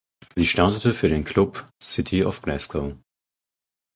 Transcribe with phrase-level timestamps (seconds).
[0.33, 2.95] Sie startete für den Club "City of Glasgow".